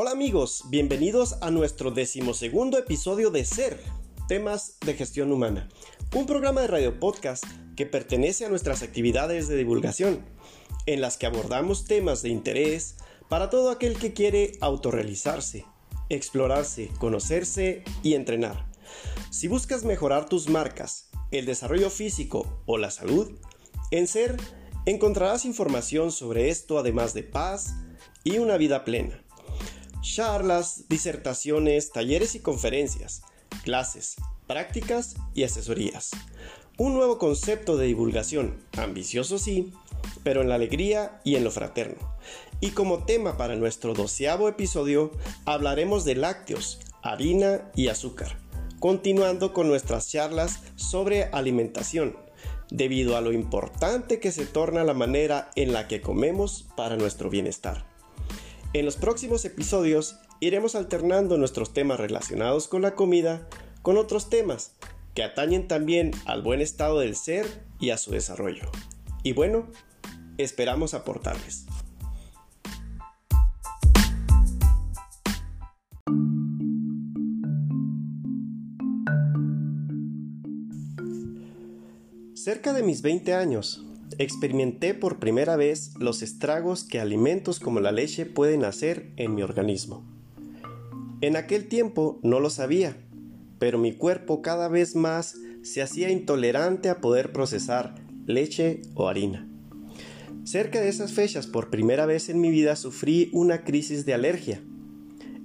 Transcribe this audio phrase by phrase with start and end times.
[0.00, 3.80] Hola amigos, bienvenidos a nuestro decimosegundo episodio de Ser,
[4.28, 5.68] temas de gestión humana,
[6.14, 7.42] un programa de radio podcast
[7.74, 10.24] que pertenece a nuestras actividades de divulgación,
[10.86, 12.94] en las que abordamos temas de interés
[13.28, 15.64] para todo aquel que quiere autorrealizarse,
[16.10, 18.70] explorarse, conocerse y entrenar.
[19.30, 23.32] Si buscas mejorar tus marcas, el desarrollo físico o la salud,
[23.90, 24.36] en Ser
[24.86, 27.74] encontrarás información sobre esto además de paz
[28.22, 29.24] y una vida plena
[30.00, 33.22] charlas, disertaciones, talleres y conferencias,
[33.62, 34.16] clases,
[34.46, 36.10] prácticas y asesorías.
[36.76, 39.72] Un nuevo concepto de divulgación, ambicioso sí,
[40.22, 42.16] pero en la alegría y en lo fraterno.
[42.60, 45.10] Y como tema para nuestro doceavo episodio,
[45.44, 48.38] hablaremos de lácteos, harina y azúcar,
[48.78, 52.16] continuando con nuestras charlas sobre alimentación,
[52.70, 57.30] debido a lo importante que se torna la manera en la que comemos para nuestro
[57.30, 57.87] bienestar.
[58.74, 63.48] En los próximos episodios iremos alternando nuestros temas relacionados con la comida
[63.80, 64.72] con otros temas
[65.14, 67.46] que atañen también al buen estado del ser
[67.80, 68.70] y a su desarrollo.
[69.22, 69.68] Y bueno,
[70.36, 71.64] esperamos aportarles.
[82.34, 83.84] Cerca de mis 20 años,
[84.18, 89.42] experimenté por primera vez los estragos que alimentos como la leche pueden hacer en mi
[89.42, 90.04] organismo.
[91.20, 92.96] En aquel tiempo no lo sabía,
[93.58, 97.94] pero mi cuerpo cada vez más se hacía intolerante a poder procesar
[98.26, 99.48] leche o harina.
[100.44, 104.62] Cerca de esas fechas, por primera vez en mi vida, sufrí una crisis de alergia.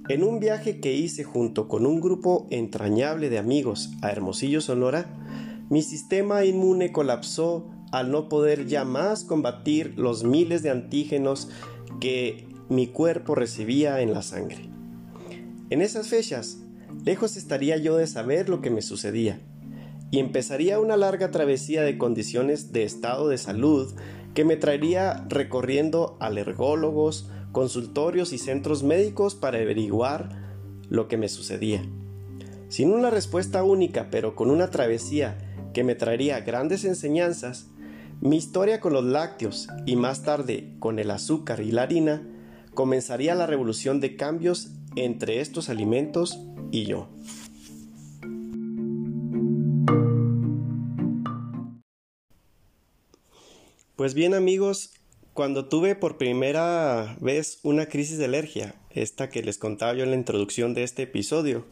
[0.08, 5.06] En un viaje que hice junto con un grupo entrañable de amigos a Hermosillo, Sonora,
[5.70, 11.48] mi sistema inmune colapsó al no poder ya más combatir los miles de antígenos
[12.00, 14.68] que mi cuerpo recibía en la sangre.
[15.70, 16.58] En esas fechas,
[17.04, 19.40] lejos estaría yo de saber lo que me sucedía,
[20.10, 23.94] y empezaría una larga travesía de condiciones de estado de salud
[24.34, 30.30] que me traería recorriendo alergólogos, consultorios y centros médicos para averiguar
[30.88, 31.84] lo que me sucedía.
[32.68, 35.38] Sin una respuesta única, pero con una travesía
[35.72, 37.70] que me traería grandes enseñanzas,
[38.24, 42.26] mi historia con los lácteos y más tarde con el azúcar y la harina
[42.72, 46.40] comenzaría la revolución de cambios entre estos alimentos
[46.70, 47.10] y yo.
[53.94, 54.94] Pues bien amigos,
[55.34, 60.10] cuando tuve por primera vez una crisis de alergia, esta que les contaba yo en
[60.10, 61.66] la introducción de este episodio,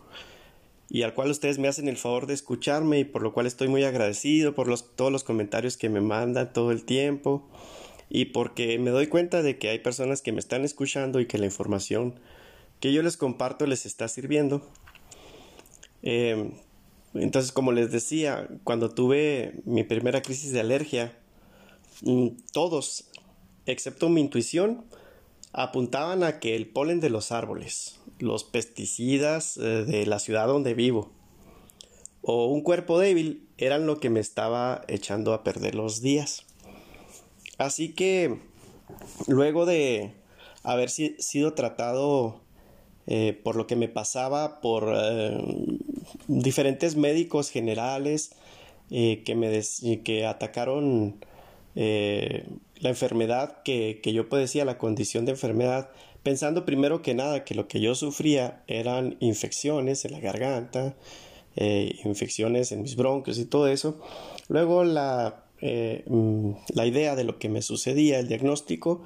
[0.93, 3.67] y al cual ustedes me hacen el favor de escucharme y por lo cual estoy
[3.67, 7.49] muy agradecido por los, todos los comentarios que me mandan todo el tiempo
[8.11, 11.39] y porque me doy cuenta de que hay personas que me están escuchando y que
[11.39, 12.21] la información
[12.79, 14.69] que yo les comparto les está sirviendo.
[16.03, 16.51] Em,
[17.15, 21.17] entonces, como les decía, cuando tuve mi primera crisis de alergia,
[22.03, 23.09] mm, todos,
[23.65, 24.85] excepto mi intuición,
[25.55, 30.75] apuntaban a que el polen de los árboles, los pesticidas eh, de la ciudad donde
[30.75, 31.11] vivo
[32.23, 36.47] o un cuerpo débil eran lo que me estaba echando a perder los días.
[37.59, 38.39] Así que
[39.27, 40.13] luego de
[40.63, 42.41] haber sido tratado
[43.09, 45.37] eh, por lo que me pasaba por eh,
[46.29, 48.37] diferentes médicos generales
[48.89, 49.63] que me
[50.05, 51.25] que atacaron
[51.75, 55.89] la enfermedad que, que yo padecía, la condición de enfermedad,
[56.23, 60.95] pensando primero que nada que lo que yo sufría eran infecciones en la garganta,
[61.57, 64.01] eh, infecciones en mis bronquios y todo eso.
[64.49, 69.03] Luego la, eh, mm, la idea de lo que me sucedía, el diagnóstico,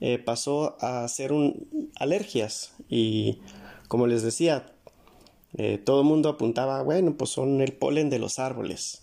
[0.00, 3.38] eh, pasó a ser un, alergias y
[3.88, 4.68] como les decía,
[5.84, 9.02] todo el mundo apuntaba, bueno, pues son el polen de los árboles.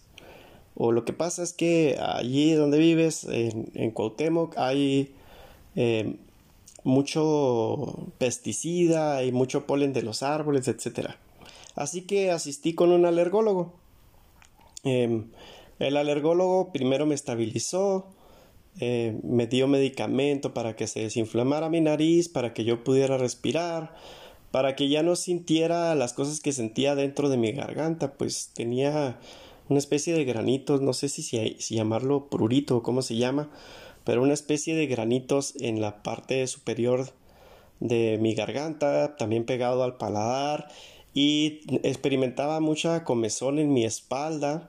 [0.74, 5.14] O lo que pasa es que allí donde vives, en, en Cuauhtémoc, hay
[6.90, 11.12] mucho pesticida y mucho polen de los árboles, etc.
[11.76, 13.74] Así que asistí con un alergólogo.
[14.84, 15.32] Em,
[15.80, 18.08] el alergólogo primero me estabilizó,
[18.80, 23.96] eh, me dio medicamento para que se desinflamara mi nariz, para que yo pudiera respirar,
[24.52, 29.20] para que ya no sintiera las cosas que sentía dentro de mi garganta, pues tenía
[29.70, 33.50] una especie de granitos, no sé si, si, llamarlo prurito o cómo se llama,
[34.10, 37.12] pero una especie de granitos en la parte superior
[37.80, 40.68] de mi garganta, también pegado al paladar
[41.14, 44.68] y experimentaba mucha comezón en mi espalda,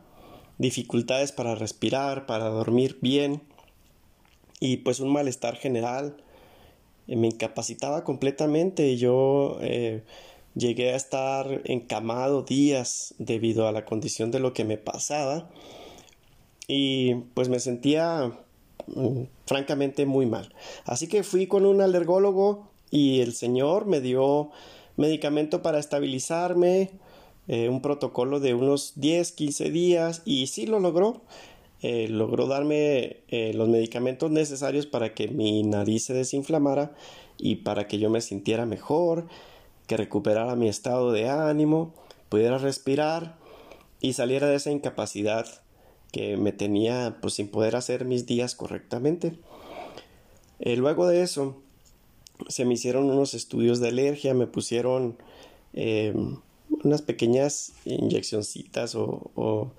[0.58, 3.40] dificultades para respirar, para dormir bien
[4.60, 6.18] y pues un malestar general.
[7.06, 10.02] Me incapacitaba completamente y yo eh,
[10.54, 15.48] llegué a estar encamado días debido a la condición de lo que me pasaba
[16.68, 18.38] y pues me sentía
[18.94, 20.54] mm, francamente muy mal.
[20.84, 24.50] Así que fui con un alergólogo y el señor me dio
[24.96, 26.90] medicamento para estabilizarme,
[27.48, 31.22] eh, un protocolo de unos 10, 15 días y sí lo logró.
[31.82, 36.94] Eh, logró darme eh, los medicamentos necesarios para que mi nariz se desinflamara
[37.38, 39.26] y para que yo me sintiera mejor,
[39.86, 41.94] que recuperara mi estado de ánimo,
[42.28, 43.38] pudiera respirar
[44.00, 45.46] y saliera de esa incapacidad
[46.12, 49.34] que me tenía pues sin poder hacer mis días correctamente.
[50.60, 51.56] luego de eso
[52.48, 55.16] se me hicieron unos estudios de alergia, me pusieron
[56.84, 59.72] unas pequeñas inyeccioncitas o,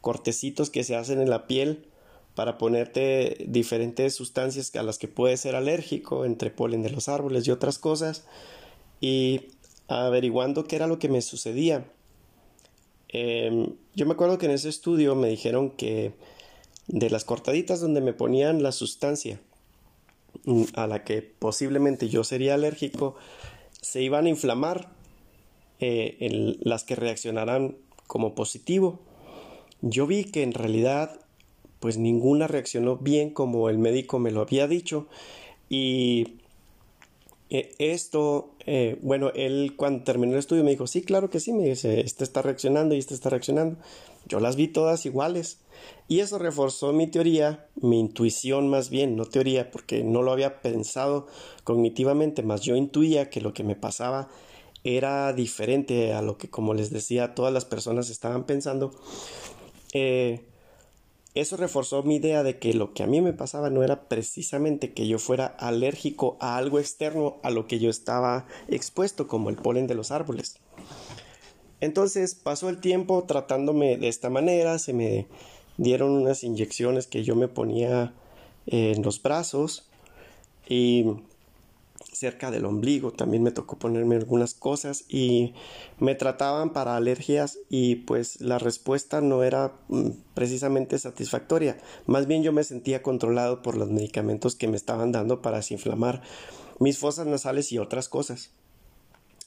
[0.00, 1.86] cortecitos que se hacen en la piel
[2.36, 7.46] para ponerte diferentes sustancias a las que puedes ser alérgico, entre polen de los árboles
[7.46, 8.24] y otras cosas,
[9.00, 9.48] y
[9.88, 11.90] averiguando qué era lo que me sucedía.
[13.12, 16.12] Em, yo me acuerdo que en ese estudio me dijeron que
[16.86, 19.40] de las cortaditas donde me ponían la sustancia
[20.44, 23.16] mm, a la que posiblemente yo sería alérgico,
[23.80, 24.90] se iban a inflamar
[25.80, 27.76] eh, las que reaccionarán
[28.06, 29.00] como positivo.
[29.80, 31.20] Yo vi que en realidad
[31.80, 35.08] pues ninguna reaccionó bien como el médico me lo había dicho
[35.70, 36.39] y
[37.50, 41.52] eh, esto, eh, bueno, él cuando terminó el estudio me dijo, sí, claro que sí,
[41.52, 43.76] me dice, este está reaccionando y este está reaccionando.
[44.26, 45.58] Yo las vi todas iguales
[46.06, 50.62] y eso reforzó mi teoría, mi intuición más bien, no teoría, porque no lo había
[50.62, 51.26] pensado
[51.64, 54.28] cognitivamente, más yo intuía que lo que me pasaba
[54.84, 58.92] era diferente a lo que, como les decía, todas las personas estaban pensando,
[59.92, 60.40] eh,
[61.34, 64.92] eso reforzó mi idea de que lo que a mí me pasaba no era precisamente
[64.92, 69.56] que yo fuera alérgico a algo externo a lo que yo estaba expuesto, como el
[69.56, 70.58] polen de los árboles.
[71.80, 75.28] Entonces pasó el tiempo tratándome de esta manera, se me
[75.76, 78.12] dieron unas inyecciones que yo me ponía
[78.66, 79.88] en los brazos
[80.68, 81.06] y
[82.20, 83.12] cerca del ombligo.
[83.12, 85.54] También me tocó ponerme algunas cosas y
[85.98, 91.78] me trataban para alergias y pues la respuesta no era mm, precisamente satisfactoria.
[92.06, 96.20] Más bien yo me sentía controlado por los medicamentos que me estaban dando para desinflamar
[96.78, 98.50] mis fosas nasales y otras cosas.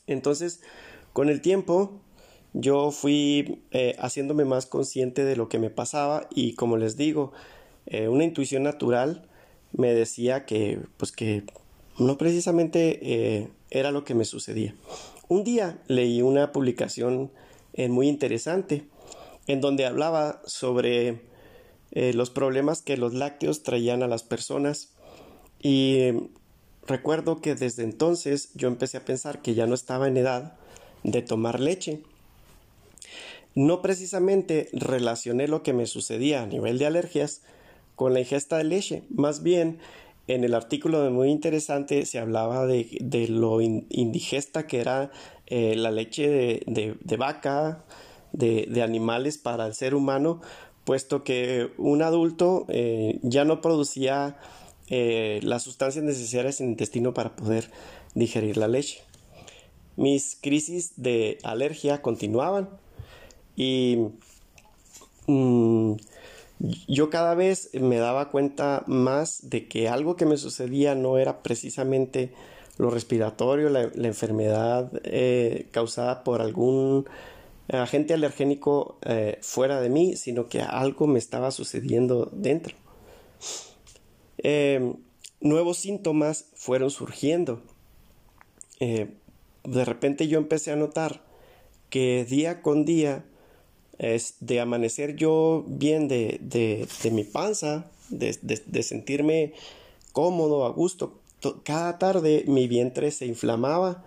[0.08, 0.62] Entonces,
[1.14, 2.02] con el tiempo,
[2.54, 7.34] yo fui eh, haciéndome más consciente de lo que me pasaba y como les digo,
[7.86, 9.30] eh, una intuición natural
[9.74, 11.44] me decía que pues que
[11.98, 14.76] no precisamente eh, era lo que me sucedía.
[15.28, 17.32] Un día leí una publicación
[17.74, 18.86] eh, muy interesante
[19.48, 21.22] en donde hablaba sobre
[21.92, 24.90] eh, los problemas que los lácteos traían a las personas
[25.62, 26.12] y
[26.88, 30.56] recuerdo que desde entonces yo empecé a pensar que ya no estaba en edad
[31.04, 32.02] de tomar leche.
[33.56, 37.42] No precisamente relacioné lo que me sucedía a nivel de alergias
[37.96, 39.78] con la ingesta de leche, más bien
[40.28, 45.12] en el artículo muy interesante se hablaba de, lo indigesta que era
[45.48, 47.84] eh, la leche de, vaca,
[48.32, 50.42] de, animales para el ser humano,
[50.86, 54.38] puesto que un adulto eh, ya no producía
[54.88, 57.70] eh, las sustancias necesarias en el intestino para poder
[58.16, 59.02] digerir la leche.
[59.98, 62.70] Mis crisis de alergia continuaban
[63.56, 63.98] y
[65.28, 65.94] mm,
[66.60, 71.44] yo cada vez me daba cuenta más de que algo que me sucedía no era
[71.44, 72.32] precisamente
[72.78, 77.06] lo respiratorio, la, enfermedad eh, causada por algún
[77.70, 82.76] agente alergénico eh, fuera de mí, sino que algo me estaba sucediendo dentro.
[84.38, 84.96] Em,
[85.40, 87.62] nuevos síntomas fueron surgiendo.
[88.80, 89.14] Eh,
[89.64, 91.24] de repente yo empecé a notar
[91.90, 93.24] que día con día
[94.00, 99.54] es de amanecer yo bien de, de, de mi panza, de, de, sentirme
[100.12, 101.20] cómodo, a gusto.
[101.64, 104.04] Cada tarde mi vientre se inflamaba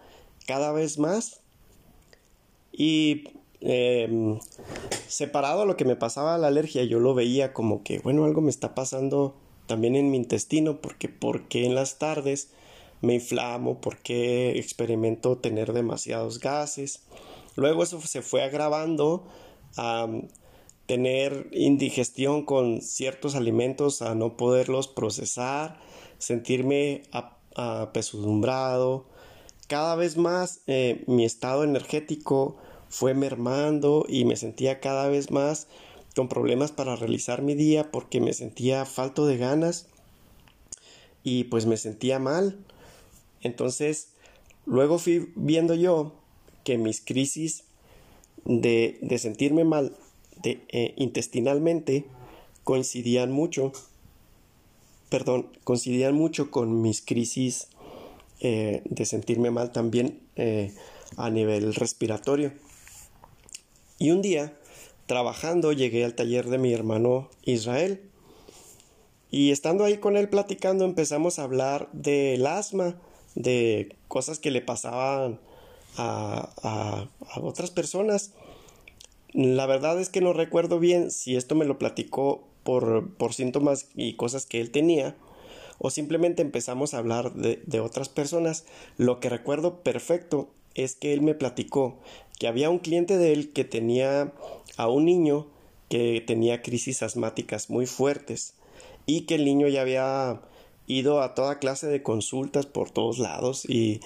[0.47, 1.41] cada vez más
[2.73, 3.25] y
[3.61, 4.39] em,
[5.09, 8.41] separado a lo que me pasaba la alergia, yo lo veía como que, bueno, algo
[8.41, 9.35] me está pasando
[9.67, 12.51] también en mi intestino, porque porque en las tardes
[13.03, 17.03] me inflamo, porque experimento tener demasiados gases.
[17.57, 19.25] Luego eso se fue agravando
[19.77, 20.09] a
[20.87, 25.79] tener indigestión con ciertos alimentos, a no poderlos procesar,
[26.19, 27.03] sentirme
[27.55, 29.07] apesudumbrado.
[29.67, 32.57] Cada vez más eh, mi estado energético
[32.89, 35.67] fue mermando y me sentía cada vez más
[36.15, 39.87] con problemas para realizar mi día porque me sentía falto de ganas
[41.25, 42.59] y pues me sentía mal.
[43.43, 44.11] Entonces,
[44.65, 46.13] luego fui viendo yo
[46.65, 47.65] que mis crisis
[48.47, 49.97] de, de sentirme mal
[50.43, 52.05] de, eh, intestinalmente
[52.65, 53.73] coincidían mucho,
[55.09, 57.69] perdón, coincidían mucho con mis crisis
[58.41, 60.75] eh, de sentirme mal también eh,
[61.17, 62.53] a nivel respiratorio.
[63.99, 64.59] Y un día,
[65.07, 68.03] trabajando, llegué al taller de mi hermano Israel.
[69.31, 73.01] Y estando ahí con él platicando, empezamos a hablar del asma,
[73.35, 75.41] de cosas que le pasaban
[75.97, 78.33] a, a, otras personas.
[79.33, 83.89] La verdad es que no recuerdo bien si esto me lo platicó por, por síntomas
[83.95, 85.17] y cosas que él tenía
[85.79, 88.65] o simplemente empezamos a hablar de, de, otras personas.
[88.97, 91.99] Lo que recuerdo perfecto es que él me platicó
[92.39, 94.33] que había un cliente de él que tenía
[94.77, 95.47] a un niño
[95.89, 98.55] que tenía crisis asmáticas muy fuertes
[99.07, 100.41] y que el niño ya había
[100.87, 104.01] ido a toda clase de consultas por todos lados y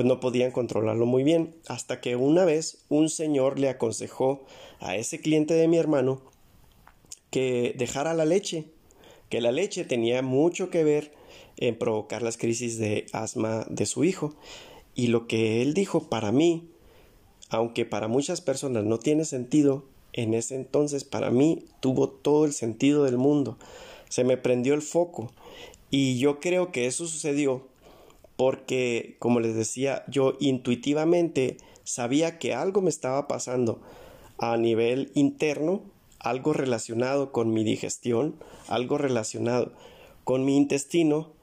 [0.00, 4.46] pues no podían controlarlo muy bien hasta que una vez un señor le aconsejó
[4.78, 6.22] a ese cliente de mi hermano
[7.28, 8.64] que dejara la leche,
[9.28, 11.12] que la leche tenía mucho que ver
[11.58, 14.34] en provocar las crisis de asma de su hijo
[14.94, 16.70] y lo que él dijo para mí,
[17.50, 22.54] aunque para muchas personas no tiene sentido, en ese entonces para mí tuvo todo el
[22.54, 23.58] sentido del mundo.
[24.08, 25.30] Se me prendió el foco
[25.90, 27.68] y yo creo que eso sucedió
[28.40, 33.82] porque, como les decía, yo intuitivamente sabía que algo me estaba pasando
[34.38, 35.82] a nivel interno,
[36.18, 39.74] algo relacionado con mi digestión, algo relacionado
[40.24, 41.34] con mi intestino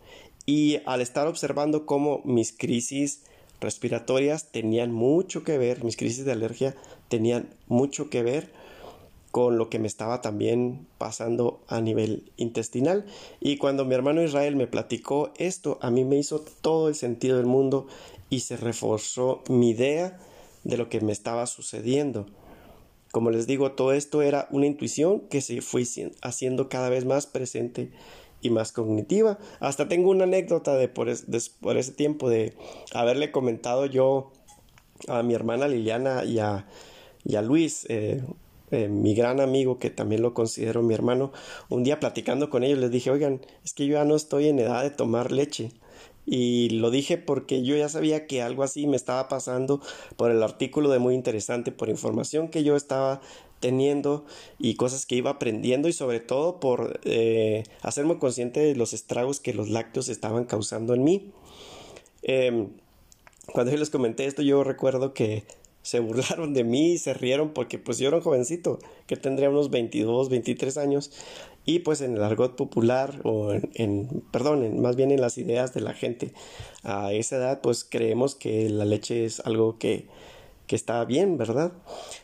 [0.48, 3.22] y al estar observando cómo mis crisis
[3.62, 6.76] respiratorias tenían mucho que ver, mis crisis de alergia
[7.10, 8.52] tenían mucho que ver
[9.38, 13.06] con lo que me estaba también pasando a nivel intestinal.
[13.40, 17.38] Y cuando mi hermano Israel me platicó esto, a mí me hizo todo el sentido
[17.38, 17.86] del mundo
[18.32, 20.18] y se reforzó mi idea
[20.64, 22.26] de lo que me estaba sucediendo.
[23.12, 25.84] Como les digo, todo esto era una intuición que se fue
[26.24, 27.92] haciendo cada vez más presente
[28.42, 29.38] y más cognitiva.
[29.60, 32.56] Hasta tengo una anécdota de por, ese tiempo de
[32.92, 34.32] haberle comentado yo
[35.08, 36.66] a mi hermana Liliana y a,
[37.44, 38.24] Luis, eh,
[38.72, 41.32] eh, mi gran amigo, que también lo considero mi hermano,
[41.70, 44.60] un día platicando con ellos les dije, oigan, es que yo ya no estoy en
[44.60, 45.72] edad de tomar leche.
[46.26, 49.80] Y lo dije porque yo ya sabía que algo así me estaba pasando
[50.18, 53.22] por el artículo de muy interesante, por información que yo estaba
[53.62, 54.26] teniendo
[54.60, 59.40] y cosas que iba aprendiendo y sobre todo por eh, hacerme consciente de los estragos
[59.40, 61.32] que los lácteos estaban causando en mí.
[62.24, 62.70] Em,
[63.54, 65.44] cuando yo les comenté esto, yo recuerdo que
[65.88, 69.70] se burlaron de mí se rieron porque pues yo era un jovencito que tendría unos
[69.70, 71.12] 22, 23 años
[71.64, 75.80] y pues en el argot popular o en, perdón, más bien en las ideas de
[75.80, 76.34] la gente
[76.84, 80.08] a esa edad pues creemos que la leche es algo que
[80.68, 81.72] que está bien, ¿verdad?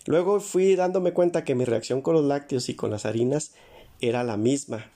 [0.05, 3.53] Luego fui dándome cuenta que mi reacción con los lácteos y con las harinas
[4.01, 4.91] era la misma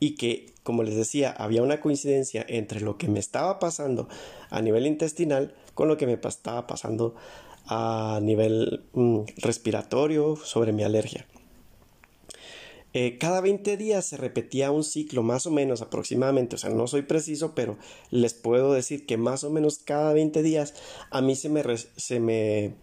[0.00, 4.08] y que, como les decía, había una coincidencia entre lo que me estaba pasando
[4.48, 7.14] a nivel intestinal con lo que me estaba pasando
[7.66, 11.26] a nivel mm, respiratorio sobre mi alergia.
[12.94, 16.86] Eh, cada 20 días se repetía un ciclo, más o menos aproximadamente, o sea, no
[16.86, 17.78] soy preciso, pero
[18.10, 20.74] les puedo decir que más o menos cada 20 días
[21.10, 21.62] a mí se me,
[21.96, 22.74] se me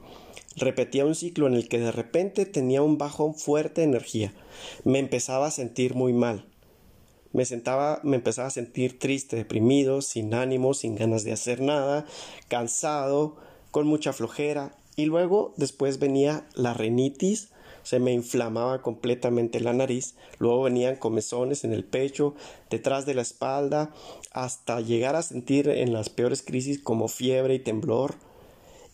[0.56, 4.34] repetía un ciclo en el que de repente tenía un bajón fuerte de energía,
[4.84, 6.48] me empezaba a sentir muy mal,
[7.32, 12.08] me sentaba, me empezaba a sentir triste, deprimido, sin ánimo, sin ganas de hacer nada,
[12.48, 13.38] cansado,
[13.72, 17.50] con mucha flojera, y luego después venía la renitis,
[17.84, 22.36] se me inflamaba completamente la nariz, luego venían comezones en el pecho,
[22.70, 23.94] detrás de la espalda,
[24.32, 28.16] hasta llegar a sentir en las peores crisis como fiebre y temblor.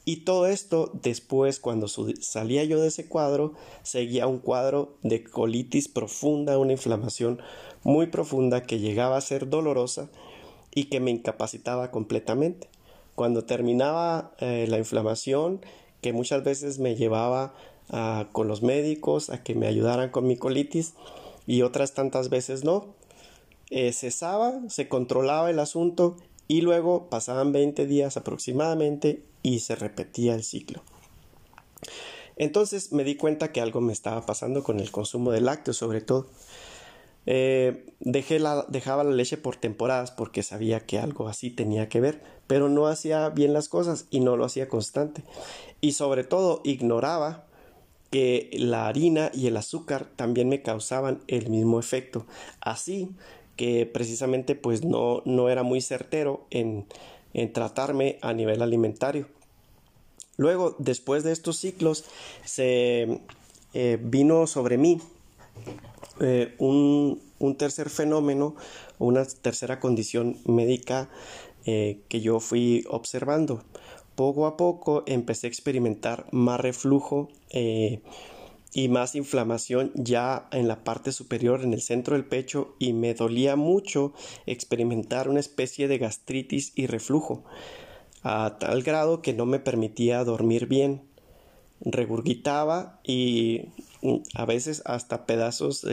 [0.05, 5.87] Y todo esto después, cuando salía yo de ese cuadro, seguía un cuadro de colitis
[5.87, 7.41] profunda, una inflamación
[7.83, 10.11] muy profunda que llegaba a ser dolorosa
[10.75, 12.69] y que me incapacitaba completamente.
[13.15, 15.61] Cuando terminaba eh, la inflamación,
[16.01, 17.53] que muchas veces me llevaba
[18.31, 20.95] con los médicos a que me ayudaran con mi colitis
[21.45, 22.95] y otras tantas veces no.
[23.69, 26.17] Eh, cesaba, se controlaba el asunto
[26.47, 30.83] y luego pasaban 20 días aproximadamente y se repetía el ciclo.
[32.35, 36.01] Entonces me di cuenta que algo me estaba pasando con el consumo de lácteos sobre
[36.01, 36.27] todo.
[37.25, 42.01] Eh, dejé la, dejaba la leche por temporadas porque sabía que algo así tenía que
[42.01, 45.23] ver, pero no hacía bien las cosas y no lo hacía constante.
[45.81, 47.45] Y sobre todo ignoraba
[48.11, 52.25] que la harina y el azúcar también me causaban el mismo efecto.
[52.61, 53.09] Así
[53.55, 56.85] que precisamente pues no, no era muy certero en,
[57.33, 59.27] en tratarme a nivel alimentario.
[60.37, 62.03] Luego, después de estos ciclos,
[62.43, 63.21] se
[63.73, 64.99] eh, vino sobre mí
[66.19, 67.21] eh, un,
[67.57, 68.55] tercer fenómeno,
[68.99, 71.09] una tercera condición médica
[71.65, 73.63] eh, que yo fui observando.
[74.15, 77.29] Poco a poco empecé a experimentar más reflujo
[78.75, 83.13] y más inflamación ya en la parte superior, en el centro del pecho, y me
[83.13, 84.13] dolía mucho
[84.45, 87.45] experimentar una especie de gastritis y reflujo,
[88.21, 91.03] a tal grado que no me permitía dormir bien.
[91.81, 93.69] Regurgitaba y
[94.33, 95.85] a veces hasta pedazos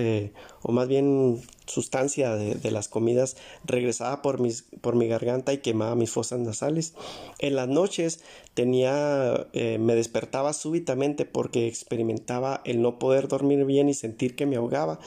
[0.62, 5.94] o más bien sustancia de, las comidas regresaba por, mis, por mi garganta y quemaba
[5.94, 6.94] mis fosas nasales.
[7.38, 8.20] En las noches
[8.54, 14.46] tenía, eh, me despertaba súbitamente porque experimentaba el no poder dormir bien y sentir que
[14.46, 14.98] me ahogaba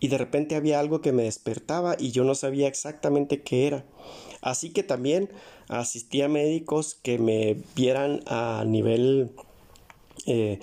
[0.00, 3.84] y de repente había algo que me despertaba y yo no sabía exactamente qué era.
[4.40, 5.30] Así que también
[5.68, 9.30] asistí a médicos que me vieran a nivel
[10.26, 10.60] eh,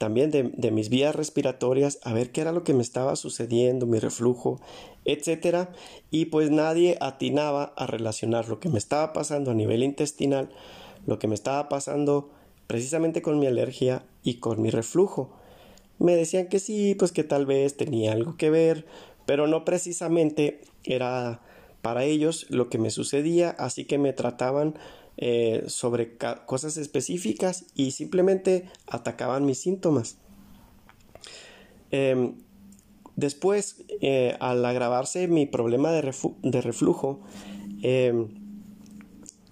[0.00, 3.98] también de, mis vías respiratorias, a ver qué era lo que me estaba sucediendo, mi
[3.98, 4.58] reflujo,
[5.04, 5.72] etcétera,
[6.10, 10.48] y pues nadie atinaba a relacionar lo que me estaba pasando a nivel intestinal,
[11.06, 12.30] lo que me estaba pasando
[12.66, 15.32] precisamente con mi alergia y con mi reflujo.
[15.98, 18.86] Me decían que sí, pues que tal vez tenía algo que ver,
[19.26, 21.42] pero no precisamente era
[21.82, 24.76] para ellos lo que me sucedía, así que me trataban
[25.22, 30.16] eh, sobre cosas específicas y simplemente atacaban mis síntomas.
[31.90, 32.36] Em,
[33.16, 36.00] después, eh, al agravarse mi problema de,
[36.62, 37.20] reflujo,
[37.82, 38.28] em,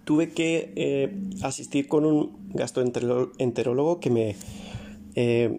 [0.04, 4.36] tuve que eh, asistir con un gastroenterólogo que me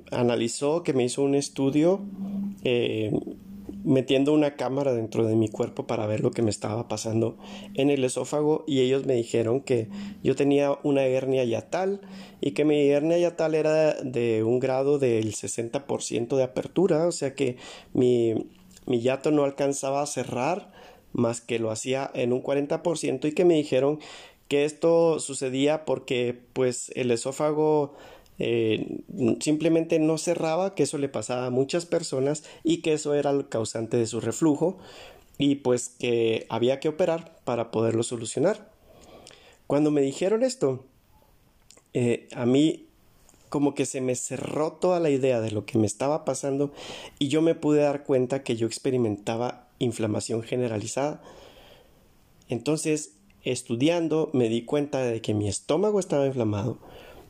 [0.09, 2.01] analizó, que me hizo un estudio
[3.89, 7.39] metiendo una cámara dentro de mi cuerpo para ver lo que me estaba pasando
[7.73, 9.87] en el esófago y ellos me dijeron que
[10.21, 11.99] yo tenía una hernia yatal
[12.39, 17.33] y que mi hernia yatal era de un grado del 60% de apertura, o sea
[17.33, 17.57] que
[17.93, 18.35] mi,
[18.85, 20.71] mi yato no alcanzaba a cerrar
[21.11, 23.97] más que lo hacía en un 40% y que me dijeron
[24.49, 27.95] que esto sucedía porque pues el esófago
[28.39, 29.01] eh,
[29.41, 33.49] simplemente no cerraba, que eso le pasaba a muchas personas y que eso era el
[33.49, 34.77] causante de su reflujo
[35.37, 38.71] y pues que había que operar para poderlo solucionar.
[39.67, 40.85] Cuando me dijeron esto,
[41.93, 42.85] eh, a mí
[43.49, 46.71] como que se me cerró toda la idea de lo que me estaba pasando
[47.17, 51.21] y yo me pude dar cuenta que yo experimentaba inflamación generalizada.
[52.47, 56.79] Entonces, estudiando, me di cuenta de que mi estómago estaba inflamado,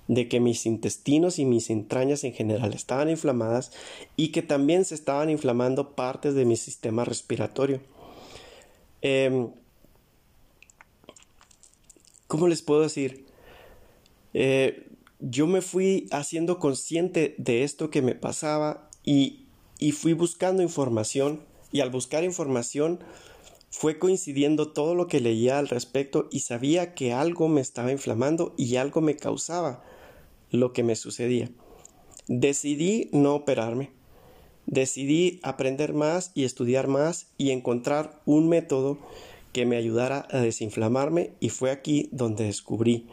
[0.09, 3.71] de que mis intestinos y mis entrañas en general estaban inflamadas
[4.17, 7.79] y que también se estaban inflamando partes de mi sistema respiratorio.
[9.03, 9.51] Em,
[12.25, 13.27] ¿Cómo les puedo decir?
[14.33, 14.87] Eh,
[15.19, 19.45] yo me fui haciendo consciente de esto que me pasaba y,
[19.77, 21.41] y fui buscando información
[21.71, 22.99] y al buscar información
[23.69, 28.55] fue coincidiendo todo lo que leía al respecto y sabía que algo me estaba inflamando
[28.57, 29.83] y algo me causaba
[30.51, 31.49] lo que me sucedía.
[32.27, 33.91] Decidí no operarme.
[34.65, 38.99] Decidí aprender más y estudiar más y encontrar un método
[39.51, 43.07] que me ayudara a desinflamarme y fue aquí donde descubrí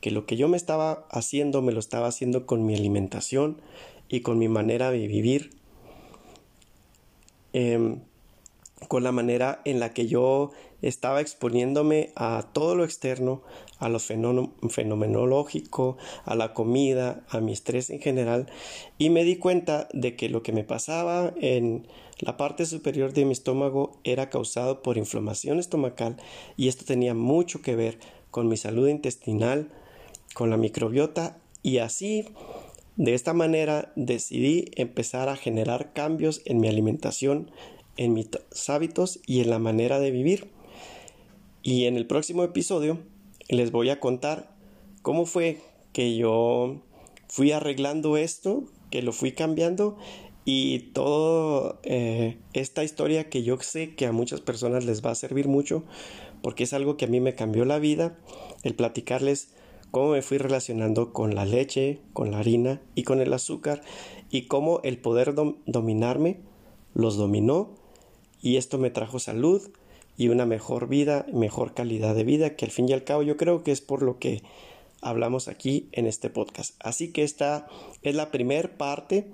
[0.00, 3.60] que lo que yo me estaba haciendo me lo estaba haciendo con mi alimentación
[4.08, 5.50] y con mi manera de vivir,
[7.52, 8.00] em,
[8.88, 13.42] con la manera en la que yo estaba exponiéndome a todo lo externo,
[13.80, 18.46] a lo fenomenológico, a la comida, a mi estrés en general,
[18.98, 21.88] y me di cuenta de que lo que me pasaba en
[22.20, 26.16] la parte superior de mi estómago era causado por inflamación estomacal
[26.56, 27.98] y esto tenía mucho que ver
[28.30, 29.70] con mi salud intestinal,
[30.34, 32.26] con la microbiota y así
[32.96, 37.50] de esta manera decidí empezar a generar cambios en mi alimentación,
[37.96, 38.28] en mis
[38.68, 40.50] hábitos y en la manera de vivir.
[41.62, 42.98] Y en el próximo episodio
[43.56, 44.54] les voy a contar
[45.02, 45.58] cómo fue
[45.92, 46.80] que yo
[47.28, 49.96] fui arreglando esto, que lo fui cambiando
[50.44, 55.14] y toda eh, esta historia que yo sé que a muchas personas les va a
[55.14, 55.84] servir mucho
[56.42, 58.18] porque es algo que a mí me cambió la vida,
[58.62, 59.52] el platicarles
[59.90, 63.82] cómo me fui relacionando con la leche, con la harina y con el azúcar
[64.30, 65.34] y cómo el poder
[65.66, 66.40] dominarme
[66.94, 67.74] los dominó
[68.40, 69.70] y esto me trajo salud,
[70.20, 73.38] y una mejor vida, mejor calidad de vida, que al fin y al cabo yo
[73.38, 74.42] creo que es por lo que
[75.00, 76.74] hablamos aquí en este podcast.
[76.78, 77.66] Así que esta
[78.02, 79.30] es la primera parte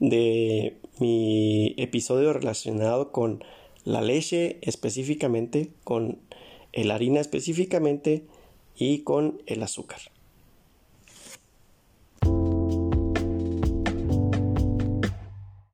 [0.00, 3.44] de mi episodio relacionado con
[3.84, 6.18] la leche específicamente, con
[6.72, 8.26] la harina específicamente
[8.74, 10.00] y con el azúcar.